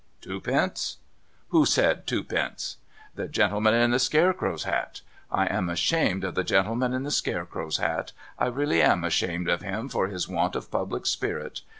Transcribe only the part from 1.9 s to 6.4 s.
twopence? The gentleman in the scarecrow's hat? I am ashamed of